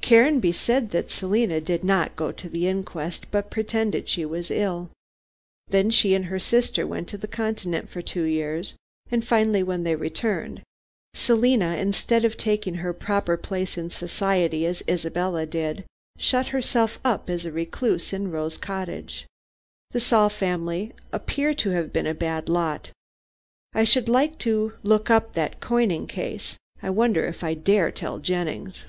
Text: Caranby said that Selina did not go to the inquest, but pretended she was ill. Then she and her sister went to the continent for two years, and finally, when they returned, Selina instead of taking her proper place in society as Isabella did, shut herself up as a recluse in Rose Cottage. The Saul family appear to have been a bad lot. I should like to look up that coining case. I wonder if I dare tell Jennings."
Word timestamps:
Caranby 0.00 0.50
said 0.50 0.92
that 0.92 1.10
Selina 1.10 1.60
did 1.60 1.84
not 1.84 2.16
go 2.16 2.32
to 2.32 2.48
the 2.48 2.66
inquest, 2.66 3.30
but 3.30 3.50
pretended 3.50 4.08
she 4.08 4.24
was 4.24 4.50
ill. 4.50 4.88
Then 5.68 5.90
she 5.90 6.14
and 6.14 6.24
her 6.24 6.38
sister 6.38 6.86
went 6.86 7.06
to 7.08 7.18
the 7.18 7.28
continent 7.28 7.90
for 7.90 8.00
two 8.00 8.22
years, 8.22 8.76
and 9.10 9.22
finally, 9.22 9.62
when 9.62 9.84
they 9.84 9.94
returned, 9.94 10.62
Selina 11.12 11.76
instead 11.76 12.24
of 12.24 12.38
taking 12.38 12.76
her 12.76 12.94
proper 12.94 13.36
place 13.36 13.76
in 13.76 13.90
society 13.90 14.64
as 14.64 14.82
Isabella 14.88 15.44
did, 15.44 15.84
shut 16.16 16.46
herself 16.46 16.98
up 17.04 17.28
as 17.28 17.44
a 17.44 17.52
recluse 17.52 18.14
in 18.14 18.30
Rose 18.30 18.56
Cottage. 18.56 19.26
The 19.90 20.00
Saul 20.00 20.30
family 20.30 20.94
appear 21.12 21.52
to 21.56 21.72
have 21.72 21.92
been 21.92 22.06
a 22.06 22.14
bad 22.14 22.48
lot. 22.48 22.88
I 23.74 23.84
should 23.84 24.08
like 24.08 24.38
to 24.38 24.72
look 24.82 25.10
up 25.10 25.34
that 25.34 25.60
coining 25.60 26.06
case. 26.06 26.56
I 26.82 26.88
wonder 26.88 27.26
if 27.26 27.44
I 27.44 27.52
dare 27.52 27.90
tell 27.90 28.18
Jennings." 28.18 28.86